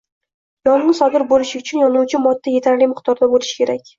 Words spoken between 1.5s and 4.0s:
uchun, yonuvchi modda etarli miqdorda bo’lishi kerak